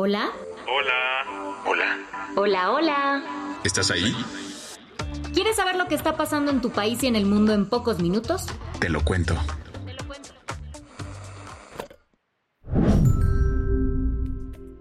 Hola. 0.00 0.30
Hola. 0.68 1.60
Hola. 1.66 1.98
Hola, 2.36 2.70
hola. 2.70 3.58
¿Estás 3.64 3.90
ahí? 3.90 4.14
¿Quieres 5.34 5.56
saber 5.56 5.74
lo 5.74 5.88
que 5.88 5.96
está 5.96 6.16
pasando 6.16 6.52
en 6.52 6.60
tu 6.60 6.70
país 6.70 7.02
y 7.02 7.08
en 7.08 7.16
el 7.16 7.26
mundo 7.26 7.52
en 7.52 7.68
pocos 7.68 7.98
minutos? 7.98 8.46
Te 8.78 8.90
lo 8.90 9.04
cuento. 9.04 9.34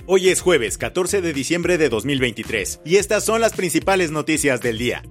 Hoy 0.06 0.30
es 0.30 0.42
jueves 0.42 0.78
14 0.78 1.24
de 1.24 1.34
diciembre 1.34 1.80
de 1.80 1.90
2023 1.90 2.82
y 2.86 2.98
estas 2.98 3.26
son 3.26 3.42
las 3.42 3.54
principales 3.54 4.12
noticias 4.12 4.62
del 4.62 4.78
día. 4.78 5.02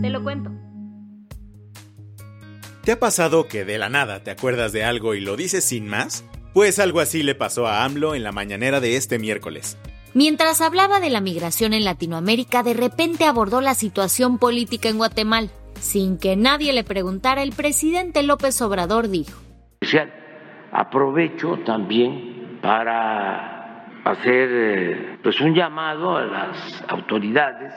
Te 0.00 0.10
lo 0.10 0.22
cuento. 0.22 0.52
¿Te 2.84 2.92
ha 2.92 3.00
pasado 3.00 3.48
que 3.48 3.64
de 3.64 3.78
la 3.78 3.88
nada 3.88 4.22
te 4.22 4.30
acuerdas 4.30 4.70
de 4.70 4.84
algo 4.84 5.16
y 5.16 5.20
lo 5.20 5.34
dices 5.34 5.64
sin 5.64 5.88
más? 5.88 6.24
Pues 6.56 6.78
algo 6.78 7.00
así 7.00 7.22
le 7.22 7.34
pasó 7.34 7.66
a 7.66 7.84
AMLO 7.84 8.14
en 8.14 8.22
la 8.22 8.32
mañanera 8.32 8.80
de 8.80 8.96
este 8.96 9.18
miércoles. 9.18 9.78
Mientras 10.14 10.62
hablaba 10.62 11.00
de 11.00 11.10
la 11.10 11.20
migración 11.20 11.74
en 11.74 11.84
Latinoamérica, 11.84 12.62
de 12.62 12.72
repente 12.72 13.26
abordó 13.26 13.60
la 13.60 13.74
situación 13.74 14.38
política 14.38 14.88
en 14.88 14.96
Guatemala. 14.96 15.48
Sin 15.74 16.16
que 16.18 16.34
nadie 16.34 16.72
le 16.72 16.82
preguntara, 16.82 17.42
el 17.42 17.52
presidente 17.52 18.22
López 18.22 18.58
Obrador 18.62 19.10
dijo. 19.10 19.38
Aprovecho 20.72 21.58
también 21.66 22.58
para 22.62 23.84
hacer 24.04 24.48
eh, 24.50 25.18
pues 25.22 25.38
un 25.42 25.54
llamado 25.54 26.16
a 26.16 26.24
las 26.24 26.84
autoridades 26.88 27.74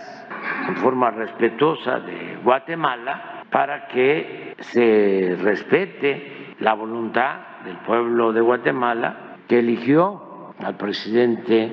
en 0.69 0.77
forma 0.77 1.11
respetuosa 1.11 1.99
de 1.99 2.37
Guatemala 2.45 3.43
para 3.51 3.89
que 3.89 4.55
se 4.71 5.35
respete 5.41 6.55
la 6.61 6.75
voluntad 6.75 7.48
del 7.69 7.77
pueblo 7.85 8.33
de 8.33 8.41
Guatemala 8.41 9.37
que 9.47 9.59
eligió 9.59 10.53
al 10.57 10.75
presidente 10.75 11.71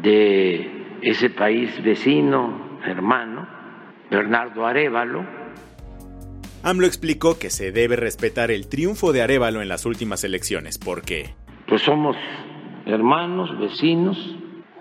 de 0.00 0.98
ese 1.02 1.28
país 1.30 1.70
vecino, 1.82 2.78
hermano, 2.84 3.46
Bernardo 4.10 4.64
Arevalo. 4.64 5.22
AMLO 6.62 6.86
explicó 6.86 7.38
que 7.38 7.50
se 7.50 7.72
debe 7.72 7.96
respetar 7.96 8.50
el 8.50 8.68
triunfo 8.68 9.12
de 9.12 9.20
Arevalo 9.20 9.60
en 9.60 9.68
las 9.68 9.84
últimas 9.84 10.24
elecciones, 10.24 10.78
porque... 10.78 11.34
Pues 11.66 11.82
somos 11.82 12.16
hermanos, 12.86 13.58
vecinos. 13.58 14.16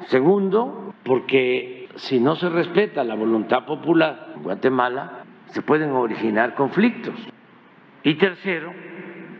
Segundo, 0.08 0.94
porque 1.03 1.89
si 1.95 2.22
no 2.22 2.38
se 2.38 2.47
respeta 2.47 3.03
la 3.03 3.16
voluntad 3.16 3.66
popular 3.66 4.31
en 4.36 4.44
Guatemala, 4.44 5.25
se 5.47 5.61
pueden 5.61 5.91
originar 5.91 6.56
conflictos. 6.56 7.16
Y 8.03 8.16
tercero, 8.16 8.73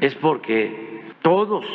es 0.02 0.16
porque 0.16 0.93
todos 1.24 1.66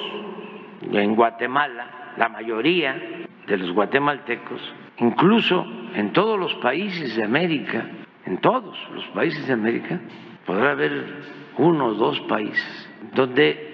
en 0.93 1.17
Guatemala, 1.17 2.15
la 2.17 2.29
mayoría 2.29 3.27
de 3.47 3.57
los 3.57 3.73
guatemaltecos, 3.73 4.61
incluso 4.99 5.67
en 5.95 6.13
todos 6.13 6.39
los 6.39 6.55
países 6.57 7.17
de 7.17 7.25
América, 7.25 7.85
en 8.27 8.39
todos 8.39 8.79
los 8.95 9.05
países 9.07 9.47
de 9.47 9.55
América, 9.55 9.99
podrá 10.47 10.71
haber 10.71 11.23
uno 11.57 11.87
o 11.87 11.95
dos 11.95 12.21
países 12.21 12.89
donde 13.15 13.69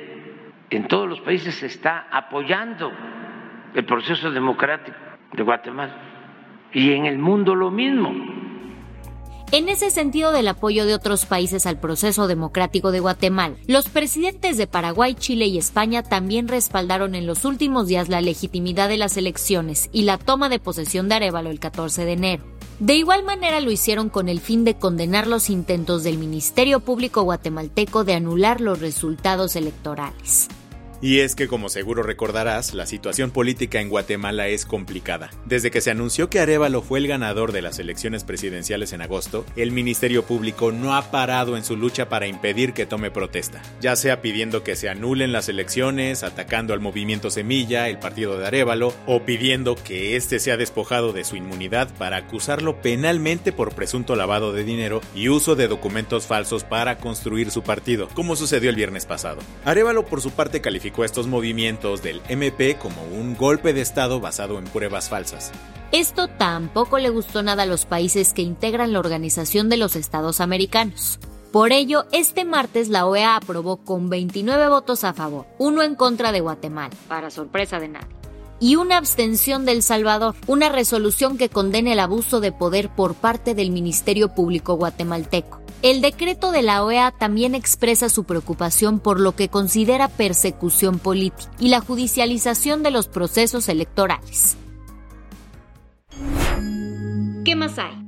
en 0.70 0.88
todos 0.88 1.08
los 1.08 1.20
países 1.20 1.54
se 1.56 1.66
está 1.66 2.06
apoyando 2.10 2.90
el 3.74 3.84
proceso 3.84 4.30
democrático 4.30 4.96
de 5.32 5.42
Guatemala. 5.42 5.94
Y 6.72 6.92
en 6.92 7.06
el 7.06 7.18
mundo 7.18 7.54
lo 7.54 7.70
mismo. 7.70 8.33
En 9.52 9.68
ese 9.68 9.90
sentido 9.90 10.32
del 10.32 10.48
apoyo 10.48 10.84
de 10.84 10.94
otros 10.94 11.26
países 11.26 11.66
al 11.66 11.78
proceso 11.78 12.26
democrático 12.26 12.90
de 12.90 13.00
Guatemala, 13.00 13.56
los 13.66 13.88
presidentes 13.88 14.56
de 14.56 14.66
Paraguay, 14.66 15.14
Chile 15.14 15.46
y 15.46 15.58
España 15.58 16.02
también 16.02 16.48
respaldaron 16.48 17.14
en 17.14 17.26
los 17.26 17.44
últimos 17.44 17.86
días 17.86 18.08
la 18.08 18.20
legitimidad 18.20 18.88
de 18.88 18.96
las 18.96 19.16
elecciones 19.16 19.90
y 19.92 20.02
la 20.02 20.18
toma 20.18 20.48
de 20.48 20.58
posesión 20.58 21.08
de 21.08 21.16
Arevalo 21.16 21.50
el 21.50 21.60
14 21.60 22.04
de 22.04 22.12
enero. 22.12 22.44
De 22.80 22.96
igual 22.96 23.22
manera 23.22 23.60
lo 23.60 23.70
hicieron 23.70 24.08
con 24.08 24.28
el 24.28 24.40
fin 24.40 24.64
de 24.64 24.74
condenar 24.74 25.28
los 25.28 25.48
intentos 25.48 26.02
del 26.02 26.18
Ministerio 26.18 26.80
Público 26.80 27.22
guatemalteco 27.22 28.02
de 28.02 28.14
anular 28.14 28.60
los 28.60 28.80
resultados 28.80 29.54
electorales. 29.54 30.48
Y 31.00 31.20
es 31.20 31.34
que, 31.34 31.48
como 31.48 31.68
seguro 31.68 32.02
recordarás, 32.02 32.74
la 32.74 32.86
situación 32.86 33.30
política 33.30 33.80
en 33.80 33.88
Guatemala 33.88 34.48
es 34.48 34.64
complicada. 34.64 35.30
Desde 35.44 35.70
que 35.70 35.80
se 35.80 35.90
anunció 35.90 36.30
que 36.30 36.40
Arevalo 36.40 36.82
fue 36.82 36.98
el 36.98 37.08
ganador 37.08 37.52
de 37.52 37.62
las 37.62 37.78
elecciones 37.78 38.24
presidenciales 38.24 38.92
en 38.92 39.02
agosto, 39.02 39.44
el 39.56 39.70
Ministerio 39.70 40.24
Público 40.24 40.72
no 40.72 40.94
ha 40.94 41.10
parado 41.10 41.56
en 41.56 41.64
su 41.64 41.76
lucha 41.76 42.08
para 42.08 42.26
impedir 42.26 42.72
que 42.72 42.86
tome 42.86 43.10
protesta, 43.10 43.60
ya 43.80 43.96
sea 43.96 44.22
pidiendo 44.22 44.62
que 44.62 44.76
se 44.76 44.88
anulen 44.88 45.32
las 45.32 45.48
elecciones, 45.48 46.22
atacando 46.22 46.72
al 46.72 46.80
movimiento 46.80 47.30
Semilla, 47.30 47.88
el 47.88 47.98
partido 47.98 48.38
de 48.38 48.46
Arevalo, 48.46 48.94
o 49.06 49.24
pidiendo 49.24 49.76
que 49.76 50.16
éste 50.16 50.38
sea 50.38 50.56
despojado 50.56 51.12
de 51.12 51.24
su 51.24 51.36
inmunidad 51.36 51.92
para 51.98 52.16
acusarlo 52.16 52.80
penalmente 52.80 53.52
por 53.52 53.74
presunto 53.74 54.16
lavado 54.16 54.52
de 54.52 54.64
dinero 54.64 55.00
y 55.14 55.28
uso 55.28 55.54
de 55.54 55.68
documentos 55.68 56.26
falsos 56.26 56.64
para 56.64 56.98
construir 56.98 57.50
su 57.50 57.62
partido, 57.62 58.08
como 58.14 58.36
sucedió 58.36 58.70
el 58.70 58.76
viernes 58.76 59.06
pasado. 59.06 59.40
Arevalo, 59.64 60.06
por 60.06 60.20
su 60.20 60.30
parte, 60.30 60.60
calificó 60.60 60.83
estos 61.04 61.26
movimientos 61.26 62.02
del 62.02 62.20
MP 62.28 62.76
como 62.76 63.02
un 63.04 63.36
golpe 63.36 63.72
de 63.72 63.80
Estado 63.80 64.20
basado 64.20 64.58
en 64.58 64.64
pruebas 64.64 65.08
falsas. 65.08 65.52
Esto 65.92 66.28
tampoco 66.28 66.98
le 66.98 67.08
gustó 67.08 67.42
nada 67.42 67.62
a 67.62 67.66
los 67.66 67.86
países 67.86 68.32
que 68.32 68.42
integran 68.42 68.92
la 68.92 68.98
Organización 68.98 69.68
de 69.68 69.76
los 69.76 69.96
Estados 69.96 70.40
Americanos. 70.40 71.20
Por 71.52 71.70
ello, 71.72 72.04
este 72.10 72.44
martes 72.44 72.88
la 72.88 73.06
OEA 73.06 73.36
aprobó 73.36 73.76
con 73.76 74.10
29 74.10 74.68
votos 74.68 75.04
a 75.04 75.14
favor, 75.14 75.46
uno 75.58 75.82
en 75.82 75.94
contra 75.94 76.32
de 76.32 76.40
Guatemala, 76.40 76.94
para 77.06 77.30
sorpresa 77.30 77.78
de 77.78 77.88
nadie, 77.88 78.08
y 78.58 78.74
una 78.74 78.96
abstención 78.96 79.64
del 79.64 79.82
Salvador, 79.82 80.34
una 80.48 80.68
resolución 80.68 81.38
que 81.38 81.48
condena 81.48 81.92
el 81.92 82.00
abuso 82.00 82.40
de 82.40 82.50
poder 82.50 82.88
por 82.88 83.14
parte 83.14 83.54
del 83.54 83.70
Ministerio 83.70 84.34
Público 84.34 84.74
guatemalteco. 84.74 85.63
El 85.84 86.00
decreto 86.00 86.50
de 86.50 86.62
la 86.62 86.82
OEA 86.82 87.10
también 87.10 87.54
expresa 87.54 88.08
su 88.08 88.24
preocupación 88.24 89.00
por 89.00 89.20
lo 89.20 89.36
que 89.36 89.50
considera 89.50 90.08
persecución 90.08 90.98
política 90.98 91.50
y 91.58 91.68
la 91.68 91.80
judicialización 91.80 92.82
de 92.82 92.90
los 92.90 93.06
procesos 93.06 93.68
electorales. 93.68 94.56
¿Qué 97.44 97.54
más 97.54 97.78
hay? 97.78 98.02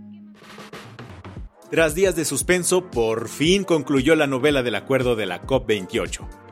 Tras 1.71 1.95
días 1.95 2.17
de 2.17 2.25
suspenso, 2.25 2.91
por 2.91 3.29
fin 3.29 3.63
concluyó 3.63 4.17
la 4.17 4.27
novela 4.27 4.63
del 4.63 4.77
acuerdo 4.77 5.15
de 5.15 5.27
la 5.27 5.43
COP28. 5.43 6.46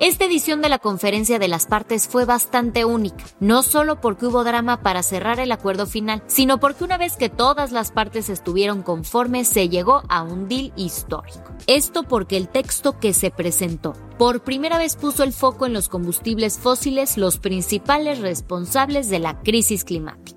Esta 0.00 0.26
edición 0.26 0.62
de 0.62 0.68
la 0.68 0.78
conferencia 0.78 1.40
de 1.40 1.48
las 1.48 1.66
partes 1.66 2.06
fue 2.06 2.24
bastante 2.24 2.84
única, 2.84 3.24
no 3.40 3.64
solo 3.64 4.00
porque 4.00 4.26
hubo 4.26 4.44
drama 4.44 4.80
para 4.80 5.02
cerrar 5.02 5.40
el 5.40 5.50
acuerdo 5.50 5.86
final, 5.86 6.22
sino 6.28 6.60
porque 6.60 6.84
una 6.84 6.98
vez 6.98 7.16
que 7.16 7.28
todas 7.28 7.72
las 7.72 7.90
partes 7.90 8.28
estuvieron 8.28 8.84
conformes 8.84 9.48
se 9.48 9.68
llegó 9.68 10.04
a 10.08 10.22
un 10.22 10.46
deal 10.46 10.72
histórico. 10.76 11.52
Esto 11.66 12.04
porque 12.04 12.36
el 12.36 12.46
texto 12.48 13.00
que 13.00 13.12
se 13.12 13.32
presentó 13.32 13.94
por 14.18 14.44
primera 14.44 14.78
vez 14.78 14.94
puso 14.94 15.24
el 15.24 15.32
foco 15.32 15.66
en 15.66 15.72
los 15.72 15.88
combustibles 15.88 16.58
fósiles, 16.58 17.16
los 17.16 17.38
principales 17.38 18.20
responsables 18.20 19.10
de 19.10 19.18
la 19.18 19.40
crisis 19.40 19.82
climática. 19.82 20.27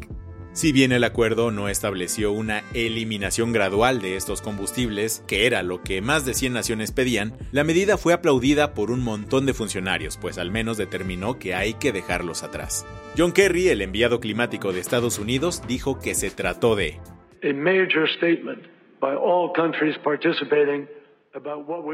Si 0.54 0.74
bien 0.74 0.92
el 0.92 1.06
acuerdo 1.06 1.50
no 1.50 1.70
estableció 1.70 2.34
una 2.34 2.64
eliminación 2.74 3.54
gradual 3.54 4.02
de 4.02 4.18
estos 4.18 4.42
combustibles, 4.42 5.24
que 5.26 5.46
era 5.46 5.64
lo 5.64 5.82
que 5.82 6.02
más 6.02 6.26
de 6.26 6.34
100 6.34 6.52
naciones 6.52 6.92
pedían, 6.92 7.32
la 7.54 7.64
medida 7.64 7.98
fue 7.98 8.12
aplaudida 8.12 8.74
por 8.74 8.92
un 8.92 9.02
montón 9.02 9.46
de 9.46 9.54
funcionarios, 9.54 10.18
pues 10.18 10.38
al 10.38 10.52
menos 10.52 10.76
determinó 10.76 11.40
que 11.40 11.56
hay 11.56 11.76
que 11.76 11.94
dejarlos 11.94 12.44
atrás. 12.44 12.86
John 13.18 13.32
Kerry, 13.32 13.70
el 13.70 13.82
enviado 13.82 14.20
climático 14.20 14.74
de 14.74 14.82
Estados 14.82 15.20
Unidos, 15.20 15.64
dijo 15.70 16.00
que 16.00 16.16
se 16.16 16.32
trató 16.32 16.76
de 16.76 17.00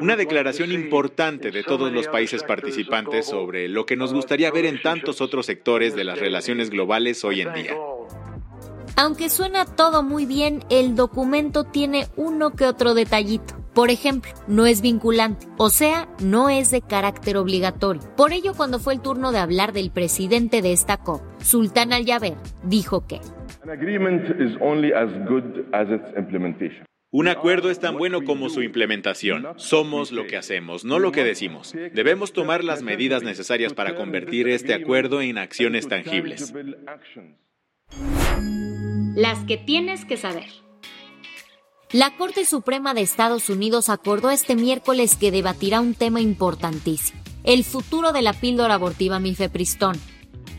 una 0.02 0.16
declaración 0.16 0.72
importante 0.72 1.52
de 1.52 1.64
todos 1.64 1.92
los 1.92 2.08
países 2.08 2.42
participantes 2.42 3.28
sobre 3.28 3.68
lo 3.68 3.86
que 3.86 3.96
nos 3.96 4.12
gustaría 4.12 4.50
ver 4.50 4.66
en 4.66 4.82
tantos 4.82 5.22
otros 5.22 5.46
sectores 5.46 5.96
de 5.96 6.04
las 6.04 6.20
relaciones 6.20 6.72
globales 6.72 7.24
hoy 7.24 7.42
en 7.42 7.54
día. 7.54 7.76
Aunque 9.00 9.30
suena 9.30 9.66
todo 9.66 10.02
muy 10.02 10.26
bien, 10.26 10.62
el 10.72 10.96
documento 10.96 11.64
tiene 11.64 12.08
uno 12.16 12.56
que 12.56 12.66
otro 12.66 12.96
detallito. 12.96 13.54
Por 13.76 13.92
ejemplo, 13.92 14.32
no 14.48 14.66
es 14.66 14.82
vinculante, 14.82 15.46
o 15.58 15.70
sea, 15.70 16.10
no 16.20 16.50
es 16.50 16.72
de 16.72 16.82
carácter 16.82 17.38
obligatorio. 17.38 18.02
Por 18.18 18.34
ello, 18.34 18.54
cuando 18.58 18.80
fue 18.80 18.96
el 18.96 19.02
turno 19.02 19.32
de 19.32 19.38
hablar 19.38 19.72
del 19.72 19.92
presidente 19.92 20.64
de 20.64 20.74
esta 20.74 20.98
COP, 20.98 21.22
Sultán 21.44 21.94
Al-Yaber, 21.94 22.34
dijo 22.64 23.06
que 23.06 23.22
un 27.12 27.28
acuerdo 27.28 27.70
es 27.70 27.80
tan 27.80 27.98
bueno 28.00 28.24
como 28.24 28.50
su 28.50 28.64
implementación. 28.64 29.46
Somos 29.58 30.12
lo 30.12 30.26
que 30.26 30.38
hacemos, 30.38 30.86
no 30.86 30.98
lo 30.98 31.12
que 31.12 31.24
decimos. 31.24 31.72
Debemos 31.94 32.34
tomar 32.34 32.64
las 32.64 32.82
medidas 32.82 33.22
necesarias 33.22 33.76
para 33.76 33.96
convertir 33.96 34.48
este 34.48 34.74
acuerdo 34.74 35.22
en 35.22 35.38
acciones 35.38 35.88
tangibles. 35.88 36.52
Las 39.18 39.40
que 39.46 39.58
tienes 39.58 40.06
que 40.06 40.16
saber. 40.16 40.46
La 41.92 42.16
Corte 42.18 42.46
Suprema 42.46 42.94
de 42.94 43.02
Estados 43.02 43.50
Unidos 43.50 43.90
acordó 43.90 44.30
este 44.30 44.56
miércoles 44.56 45.16
que 45.16 45.32
debatirá 45.32 45.82
un 45.82 45.96
tema 45.96 46.22
importantísimo, 46.22 47.20
el 47.44 47.64
futuro 47.64 48.12
de 48.12 48.22
la 48.22 48.34
píldora 48.34 48.76
abortiva 48.76 49.20
mifepristón. 49.20 50.00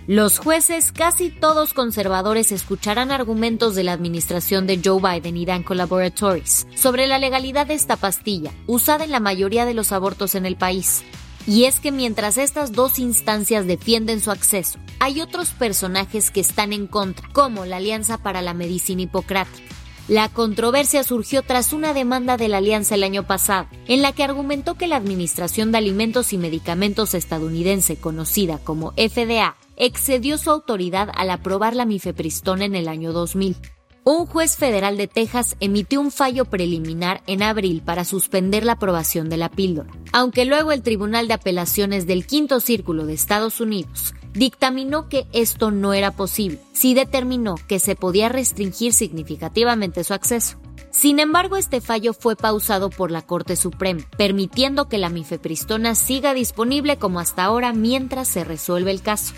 Los 0.09 0.41
jueces, 0.41 0.91
casi 0.91 1.31
todos 1.31 1.73
conservadores, 1.73 2.51
escucharán 2.51 3.13
argumentos 3.13 3.77
de 3.77 3.85
la 3.85 3.93
administración 3.93 4.67
de 4.67 4.81
Joe 4.85 5.01
Biden 5.01 5.37
y 5.37 5.47
Dan 5.47 5.63
Collaboratories 5.63 6.67
sobre 6.75 7.07
la 7.07 7.21
legalidad 7.21 7.69
de 7.69 7.75
esta 7.75 7.95
pastilla, 7.95 8.51
usada 8.67 9.05
en 9.05 9.13
la 9.13 9.21
mayoría 9.21 9.67
de 9.67 9.75
los 9.75 9.93
abortos 9.93 10.35
en 10.35 10.47
el 10.47 10.57
país. 10.57 11.05
Y 11.47 11.67
es 11.67 11.79
que 11.79 11.93
mientras 11.93 12.37
estas 12.37 12.73
dos 12.73 12.99
instancias 12.99 13.69
defienden 13.69 14.21
su 14.21 14.33
acceso, 14.33 14.81
hay 15.01 15.21
otros 15.21 15.51
personajes 15.51 16.31
que 16.31 16.41
están 16.41 16.73
en 16.73 16.87
contra, 16.87 17.29
como 17.33 17.65
la 17.65 17.77
Alianza 17.77 18.19
para 18.19 18.43
la 18.43 18.55
Medicina 18.55 19.03
Hipocrática 19.03 19.79
la 20.09 20.31
controversia 20.31 21.05
surgió 21.05 21.43
tras 21.43 21.75
una 21.75 21.93
demanda 21.93 22.39
de 22.39 22.49
la 22.49 22.57
Alianza 22.59 22.95
el 22.95 23.05
año 23.05 23.27
pasado, 23.27 23.69
en 23.87 24.01
la 24.01 24.13
que 24.13 24.25
argumentó 24.25 24.75
que 24.75 24.87
la 24.87 24.97
Administración 24.97 25.71
de 25.71 25.77
Alimentos 25.77 26.33
y 26.33 26.39
Medicamentos 26.39 27.13
estadounidense, 27.13 27.97
conocida 27.97 28.57
como 28.57 28.93
FDA, 28.93 29.57
excedió 29.77 30.39
su 30.39 30.51
autoridad 30.51 31.11
al 31.15 31.29
aprobar 31.29 31.77
la 31.77 31.85
mifepristona 31.85 32.65
en 32.65 32.75
el 32.75 32.89
año 32.89 33.13
2000. 33.13 33.57
Un 34.05 34.25
juez 34.25 34.57
federal 34.57 34.97
de 34.97 35.09
Texas 35.09 35.57
emitió 35.61 36.01
un 36.01 36.11
fallo 36.11 36.47
preliminar 36.47 37.23
en 37.27 37.43
abril 37.43 37.83
para 37.85 38.07
suspender 38.07 38.65
la 38.65 38.73
aprobación 38.73 39.29
de 39.29 39.37
la 39.37 39.51
píldora, 39.51 39.91
aunque 40.13 40.47
luego 40.47 40.73
el 40.73 40.81
Tribunal 40.81 41.29
de 41.29 41.35
Apelaciones 41.35 42.07
del 42.07 42.25
Quinto 42.25 42.61
Círculo 42.61 43.05
de 43.05 43.13
Estados 43.13 43.61
Unidos 43.61 44.15
dictaminó 44.35 45.09
que 45.09 45.27
esto 45.33 45.71
no 45.71 45.95
era 45.95 46.11
posible, 46.13 46.61
si 46.73 46.95
determinó 46.95 47.57
que 47.67 47.79
se 47.79 47.97
podía 47.97 48.29
restringir 48.29 48.93
significativamente 48.93 50.05
su 50.05 50.15
acceso. 50.15 50.59
Sin 50.91 51.21
embargo, 51.21 51.57
este 51.57 51.81
fallo 51.81 52.13
fue 52.13 52.35
pausado 52.35 52.91
por 52.91 53.11
la 53.11 53.23
Corte 53.23 53.57
Suprema, 53.57 54.03
permitiendo 54.17 54.89
que 54.89 54.99
la 54.99 55.11
mifepristona 55.11 55.95
siga 55.95 56.35
disponible 56.35 56.97
como 56.97 57.21
hasta 57.21 57.45
ahora 57.45 57.73
mientras 57.73 58.27
se 58.27 58.43
resuelve 58.43 58.91
el 58.91 59.03
caso. 59.03 59.35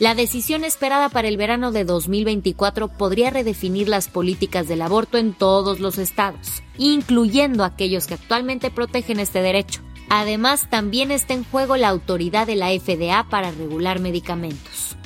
La 0.00 0.16
decisión 0.16 0.64
esperada 0.64 1.08
para 1.08 1.28
el 1.28 1.36
verano 1.36 1.70
de 1.70 1.84
2024 1.84 2.88
podría 2.88 3.30
redefinir 3.30 3.88
las 3.88 4.08
políticas 4.08 4.66
del 4.66 4.82
aborto 4.82 5.18
en 5.18 5.34
todos 5.34 5.78
los 5.78 5.98
estados, 5.98 6.64
incluyendo 6.78 7.62
aquellos 7.62 8.08
que 8.08 8.14
actualmente 8.14 8.72
protegen 8.72 9.20
este 9.20 9.40
derecho. 9.40 9.83
Además, 10.08 10.68
también 10.70 11.10
está 11.10 11.34
en 11.34 11.44
juego 11.44 11.76
la 11.76 11.88
autoridad 11.88 12.46
de 12.46 12.56
la 12.56 12.68
FDA 12.68 13.26
para 13.28 13.50
regular 13.50 14.00
medicamentos. 14.00 14.96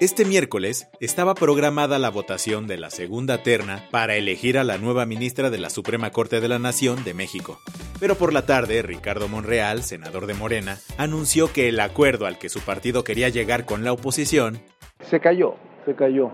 Este 0.00 0.24
miércoles 0.24 0.88
estaba 1.00 1.34
programada 1.34 1.98
la 1.98 2.08
votación 2.08 2.66
de 2.66 2.78
la 2.78 2.88
segunda 2.88 3.42
terna 3.42 3.84
para 3.90 4.16
elegir 4.16 4.56
a 4.56 4.64
la 4.64 4.78
nueva 4.78 5.04
ministra 5.04 5.50
de 5.50 5.58
la 5.58 5.68
Suprema 5.68 6.10
Corte 6.10 6.40
de 6.40 6.48
la 6.48 6.58
Nación 6.58 7.04
de 7.04 7.12
México. 7.12 7.58
Pero 8.00 8.14
por 8.14 8.32
la 8.32 8.46
tarde, 8.46 8.80
Ricardo 8.80 9.28
Monreal, 9.28 9.82
senador 9.82 10.26
de 10.26 10.32
Morena, 10.32 10.78
anunció 10.96 11.52
que 11.52 11.68
el 11.68 11.78
acuerdo 11.80 12.24
al 12.24 12.38
que 12.38 12.48
su 12.48 12.60
partido 12.60 13.04
quería 13.04 13.28
llegar 13.28 13.66
con 13.66 13.84
la 13.84 13.92
oposición 13.92 14.62
se 15.10 15.20
cayó, 15.20 15.54
se 15.84 15.94
cayó. 15.94 16.30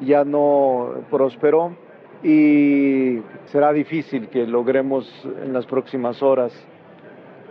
Ya 0.00 0.24
no 0.24 1.04
prosperó 1.10 1.76
y 2.22 3.20
será 3.46 3.72
difícil 3.72 4.28
que 4.28 4.46
logremos 4.46 5.10
en 5.42 5.52
las 5.52 5.66
próximas 5.66 6.22
horas 6.22 6.52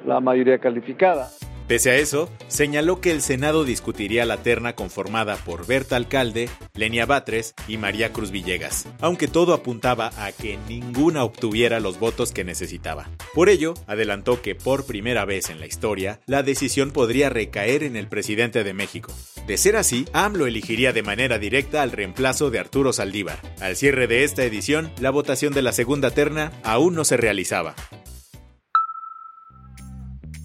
la 0.06 0.20
mayoría 0.20 0.60
calificada. 0.60 1.30
Pese 1.72 1.92
a 1.92 1.96
eso, 1.96 2.30
señaló 2.50 3.00
que 3.00 3.12
el 3.12 3.22
Senado 3.22 3.64
discutiría 3.64 4.26
la 4.26 4.44
terna 4.44 4.76
conformada 4.76 5.38
por 5.38 5.66
Berta 5.66 5.96
Alcalde, 5.96 6.50
Lenia 6.74 7.06
Batres 7.06 7.56
y 7.66 7.78
María 7.78 8.12
Cruz 8.12 8.30
Villegas, 8.30 8.90
aunque 9.00 9.30
todo 9.30 9.54
apuntaba 9.54 10.12
a 10.18 10.34
que 10.34 10.60
ninguna 10.68 11.24
obtuviera 11.24 11.80
los 11.80 11.98
votos 11.98 12.34
que 12.34 12.44
necesitaba. 12.44 13.10
Por 13.34 13.48
ello, 13.48 13.74
adelantó 13.88 14.42
que 14.42 14.54
por 14.54 14.86
primera 14.86 15.24
vez 15.24 15.50
en 15.50 15.62
la 15.62 15.66
historia, 15.66 16.20
la 16.26 16.44
decisión 16.44 16.92
podría 16.92 17.30
recaer 17.30 17.84
en 17.84 17.96
el 17.96 18.10
presidente 18.10 18.66
de 18.66 18.74
México. 18.74 19.14
De 19.48 19.56
ser 19.56 19.78
así, 19.78 20.06
AMLO 20.12 20.48
elegiría 20.48 20.92
de 20.92 21.04
manera 21.04 21.40
directa 21.40 21.84
al 21.84 21.94
reemplazo 21.94 22.52
de 22.52 22.60
Arturo 22.60 22.92
Saldívar. 22.92 23.40
Al 23.62 23.78
cierre 23.78 24.08
de 24.08 24.26
esta 24.26 24.44
edición, 24.44 24.92
la 25.00 25.10
votación 25.10 25.54
de 25.54 25.62
la 25.62 25.72
segunda 25.72 26.12
terna 26.12 26.52
aún 26.66 26.96
no 26.96 27.06
se 27.06 27.16
realizaba. 27.16 27.76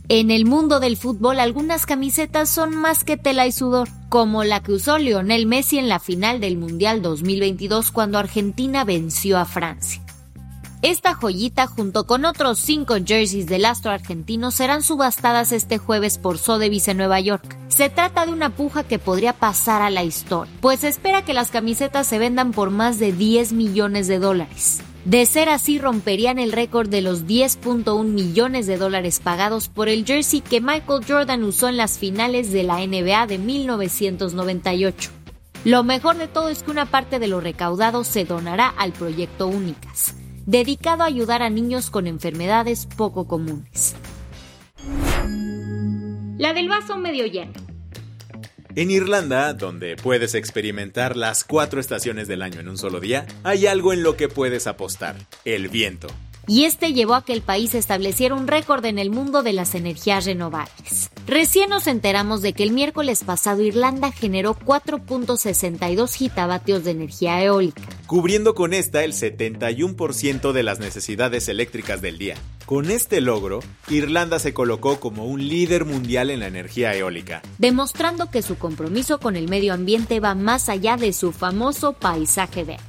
En 0.08 0.30
el 0.30 0.44
mundo 0.44 0.78
del 0.78 0.96
fútbol 0.96 1.40
algunas 1.40 1.84
camisetas 1.84 2.48
son 2.48 2.76
más 2.76 3.02
que 3.02 3.16
tela 3.16 3.44
y 3.48 3.50
sudor, 3.50 3.88
como 4.08 4.44
la 4.44 4.62
que 4.62 4.70
usó 4.70 4.98
Lionel 4.98 5.46
Messi 5.46 5.78
en 5.78 5.88
la 5.88 5.98
final 5.98 6.40
del 6.40 6.56
Mundial 6.56 7.02
2022 7.02 7.90
cuando 7.90 8.16
Argentina 8.16 8.84
venció 8.84 9.36
a 9.36 9.44
Francia. 9.44 10.00
Esta 10.80 11.14
joyita 11.14 11.66
junto 11.66 12.06
con 12.06 12.24
otros 12.24 12.60
cinco 12.60 12.94
jerseys 13.04 13.46
del 13.46 13.64
astro 13.64 13.90
argentino 13.90 14.52
serán 14.52 14.84
subastadas 14.84 15.50
este 15.50 15.78
jueves 15.78 16.18
por 16.18 16.38
Sotheby's 16.38 16.86
en 16.86 16.98
Nueva 16.98 17.18
York. 17.18 17.56
Se 17.66 17.90
trata 17.90 18.26
de 18.26 18.32
una 18.32 18.50
puja 18.50 18.84
que 18.84 19.00
podría 19.00 19.32
pasar 19.32 19.82
a 19.82 19.90
la 19.90 20.04
historia, 20.04 20.52
pues 20.60 20.84
espera 20.84 21.24
que 21.24 21.34
las 21.34 21.50
camisetas 21.50 22.06
se 22.06 22.20
vendan 22.20 22.52
por 22.52 22.70
más 22.70 23.00
de 23.00 23.10
10 23.12 23.54
millones 23.54 24.06
de 24.06 24.20
dólares. 24.20 24.82
De 25.06 25.24
ser 25.24 25.48
así, 25.48 25.78
romperían 25.78 26.40
el 26.40 26.50
récord 26.50 26.88
de 26.88 27.00
los 27.00 27.26
10.1 27.26 28.04
millones 28.06 28.66
de 28.66 28.76
dólares 28.76 29.20
pagados 29.22 29.68
por 29.68 29.88
el 29.88 30.04
jersey 30.04 30.40
que 30.40 30.60
Michael 30.60 31.04
Jordan 31.06 31.44
usó 31.44 31.68
en 31.68 31.76
las 31.76 31.96
finales 31.96 32.50
de 32.50 32.64
la 32.64 32.84
NBA 32.84 33.28
de 33.28 33.38
1998. 33.38 35.10
Lo 35.64 35.84
mejor 35.84 36.16
de 36.16 36.26
todo 36.26 36.48
es 36.48 36.64
que 36.64 36.72
una 36.72 36.86
parte 36.86 37.20
de 37.20 37.28
lo 37.28 37.40
recaudado 37.40 38.02
se 38.02 38.24
donará 38.24 38.66
al 38.66 38.90
proyecto 38.90 39.46
Únicas, 39.46 40.16
dedicado 40.44 41.04
a 41.04 41.06
ayudar 41.06 41.40
a 41.40 41.50
niños 41.50 41.88
con 41.88 42.08
enfermedades 42.08 42.88
poco 42.96 43.28
comunes. 43.28 43.94
La 46.36 46.52
del 46.52 46.68
vaso 46.68 46.98
medio 46.98 47.26
lleno. 47.26 47.65
En 48.76 48.90
Irlanda, 48.90 49.54
donde 49.54 49.97
puedes 49.97 50.35
experimentar 50.35 51.16
las 51.16 51.45
cuatro 51.45 51.80
estaciones 51.80 52.28
del 52.28 52.42
año 52.42 52.61
en 52.61 52.68
un 52.68 52.76
solo 52.76 53.00
día, 53.00 53.26
hay 53.42 53.66
algo 53.66 53.95
en 53.95 54.02
lo 54.02 54.18
que 54.18 54.28
puedes 54.28 54.66
apostar, 54.66 55.16
el 55.47 55.68
viento. 55.68 56.09
Y 56.47 56.64
este 56.64 56.92
llevó 56.92 57.14
a 57.14 57.25
que 57.25 57.33
el 57.33 57.40
país 57.40 57.75
estableciera 57.75 58.35
un 58.35 58.47
récord 58.47 58.85
en 58.85 58.99
el 58.99 59.09
mundo 59.09 59.42
de 59.42 59.54
las 59.54 59.75
energías 59.75 60.26
renovables. 60.26 61.11
Recién 61.26 61.71
nos 61.71 61.87
enteramos 61.87 62.42
de 62.42 62.52
que 62.52 62.64
el 62.64 62.73
miércoles 62.73 63.25
pasado 63.25 63.62
Irlanda 63.62 64.12
generó 64.12 64.54
4.62 64.54 66.12
gigavatios 66.14 66.85
de 66.85 66.90
energía 66.90 67.42
eólica, 67.42 67.83
cubriendo 68.06 68.54
con 68.54 68.75
esta 68.75 69.04
el 69.04 69.14
71% 69.14 70.52
de 70.52 70.62
las 70.62 70.80
necesidades 70.80 71.49
eléctricas 71.49 72.02
del 72.02 72.18
día. 72.18 72.37
Con 72.66 72.90
este 72.90 73.20
logro, 73.20 73.61
Irlanda 73.88 74.40
se 74.40 74.52
colocó 74.52 74.99
como 74.99 75.25
un 75.25 75.46
líder 75.46 75.85
mundial 75.85 76.30
en 76.30 76.40
la 76.40 76.49
energía 76.49 76.92
eólica, 76.96 77.40
demostrando 77.58 78.28
que 78.28 78.42
su 78.42 78.58
compromiso 78.58 79.20
con 79.20 79.37
el 79.37 79.49
medio 79.49 79.73
ambiente 79.73 80.18
va 80.18 80.35
más 80.35 80.68
allá 80.68 80.96
de 80.96 81.12
su 81.12 81.30
famoso 81.30 81.92
paisaje 81.92 82.64
verde. 82.64 82.82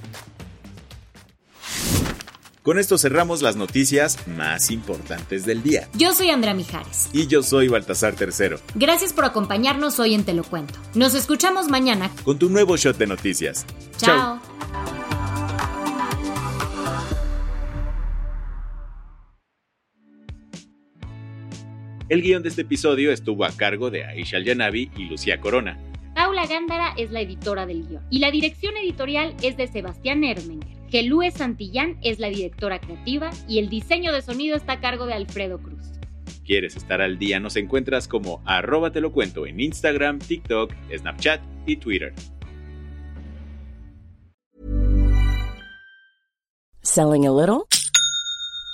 Con 2.63 2.79
esto 2.79 2.97
cerramos 2.97 3.43
las 3.43 3.55
noticias 3.55 4.27
más 4.27 4.71
importantes 4.71 5.45
del 5.45 5.61
día. 5.61 5.87
Yo 5.93 6.11
soy 6.11 6.31
Andrea 6.31 6.55
Mijares. 6.55 7.09
Y 7.13 7.27
yo 7.27 7.43
soy 7.43 7.67
Baltasar 7.67 8.15
Tercero. 8.15 8.59
Gracias 8.73 9.13
por 9.13 9.25
acompañarnos 9.25 9.99
hoy 9.99 10.15
en 10.15 10.25
Te 10.25 10.33
lo 10.33 10.43
Cuento. 10.43 10.73
Nos 10.95 11.13
escuchamos 11.13 11.69
mañana 11.69 12.11
con 12.25 12.39
tu 12.39 12.49
nuevo 12.49 12.75
shot 12.77 12.97
de 12.97 13.05
noticias. 13.05 13.63
Chao. 13.97 14.56
El 22.09 22.21
guion 22.21 22.41
de 22.41 22.47
este 22.47 22.61
episodio 22.61 23.11
estuvo 23.11 23.43
a 23.43 23.51
cargo 23.51 23.91
de 23.91 24.05
Aisha 24.05 24.39
Yanavi 24.39 24.89
y 24.95 25.09
Lucía 25.09 25.41
Corona. 25.41 25.77
Paula 26.15 26.45
Gándara 26.47 26.93
es 26.95 27.11
la 27.11 27.19
editora 27.19 27.65
del 27.65 27.85
guion 27.85 28.01
y 28.09 28.19
la 28.19 28.31
dirección 28.31 28.77
editorial 28.77 29.35
es 29.43 29.57
de 29.57 29.67
Sebastián 29.67 30.23
Ermenger. 30.23 30.77
Gelúe 30.89 31.31
Santillán 31.31 31.97
es 32.01 32.19
la 32.19 32.29
directora 32.29 32.79
creativa 32.79 33.29
y 33.49 33.59
el 33.59 33.67
diseño 33.67 34.13
de 34.13 34.21
sonido 34.21 34.55
está 34.55 34.73
a 34.73 34.79
cargo 34.79 35.05
de 35.05 35.15
Alfredo 35.15 35.59
Cruz. 35.59 35.81
¿Quieres 36.45 36.77
estar 36.77 37.01
al 37.01 37.19
día? 37.19 37.41
Nos 37.41 37.57
encuentras 37.57 38.07
como 38.07 38.41
arroba 38.45 38.91
te 38.91 39.01
lo 39.01 39.11
cuento 39.11 39.45
en 39.45 39.59
Instagram, 39.59 40.19
TikTok, 40.19 40.73
Snapchat 40.97 41.41
y 41.65 41.75
Twitter. 41.75 42.13
Selling 46.83 47.27
a 47.27 47.31
little 47.33 47.67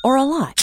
or 0.03 0.17
a 0.17 0.23
lot? 0.23 0.62